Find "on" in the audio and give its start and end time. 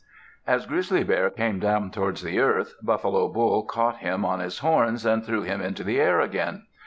4.25-4.39